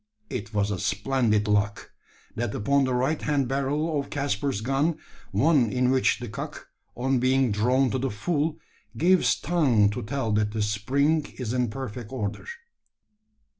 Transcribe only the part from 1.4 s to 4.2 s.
lock that upon the right hand barrel of